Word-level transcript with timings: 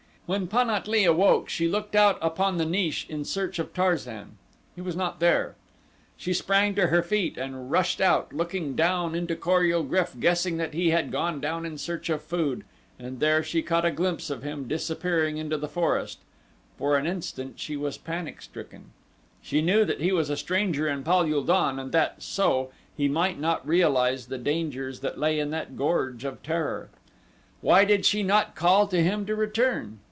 When 0.33 0.47
Pan 0.47 0.69
at 0.69 0.87
lee 0.87 1.03
awoke 1.03 1.49
she 1.49 1.67
looked 1.67 1.93
out 1.93 2.17
upon 2.21 2.55
the 2.55 2.63
niche 2.63 3.05
in 3.09 3.25
search 3.25 3.59
of 3.59 3.73
Tarzan. 3.73 4.37
He 4.75 4.79
was 4.79 4.95
not 4.95 5.19
there. 5.19 5.55
She 6.15 6.31
sprang 6.33 6.73
to 6.75 6.87
her 6.87 7.03
feet 7.03 7.37
and 7.37 7.69
rushed 7.69 7.99
out, 7.99 8.31
looking 8.31 8.73
down 8.73 9.13
into 9.13 9.35
Kor 9.35 9.65
ul 9.65 9.83
GRYF 9.83 10.21
guessing 10.21 10.55
that 10.55 10.73
he 10.73 10.91
had 10.91 11.11
gone 11.11 11.41
down 11.41 11.65
in 11.65 11.77
search 11.77 12.09
of 12.09 12.21
food 12.21 12.63
and 12.97 13.19
there 13.19 13.43
she 13.43 13.61
caught 13.61 13.83
a 13.83 13.91
glimpse 13.91 14.29
of 14.29 14.41
him 14.41 14.69
disappearing 14.69 15.35
into 15.35 15.57
the 15.57 15.67
forest. 15.67 16.19
For 16.77 16.95
an 16.95 17.05
instant 17.05 17.59
she 17.59 17.75
was 17.75 17.97
panic 17.97 18.41
stricken. 18.41 18.91
She 19.41 19.61
knew 19.61 19.83
that 19.83 19.99
he 19.99 20.13
was 20.13 20.29
a 20.29 20.37
stranger 20.37 20.87
in 20.87 21.03
Pal 21.03 21.23
ul 21.25 21.43
don 21.43 21.77
and 21.77 21.91
that, 21.91 22.23
so, 22.23 22.71
he 22.95 23.09
might 23.09 23.37
not 23.37 23.67
realize 23.67 24.27
the 24.27 24.37
dangers 24.37 25.01
that 25.01 25.19
lay 25.19 25.39
in 25.41 25.49
that 25.49 25.75
gorge 25.75 26.23
of 26.23 26.41
terror. 26.41 26.89
Why 27.59 27.83
did 27.83 28.05
she 28.05 28.23
not 28.23 28.55
call 28.55 28.87
to 28.87 29.03
him 29.03 29.25
to 29.25 29.35
return? 29.35 29.99